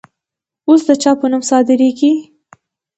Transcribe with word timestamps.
اوس 0.67 0.81
د 0.87 0.89
چا 1.01 1.11
په 1.19 1.25
نوم 1.31 1.43
صادریږي؟ 1.49 2.11